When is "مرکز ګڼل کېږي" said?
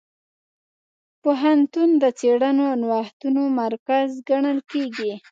3.61-5.13